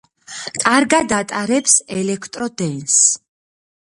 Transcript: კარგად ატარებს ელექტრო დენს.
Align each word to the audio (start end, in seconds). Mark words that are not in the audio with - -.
კარგად 0.63 1.13
ატარებს 1.19 1.75
ელექტრო 1.99 2.49
დენს. 2.63 2.97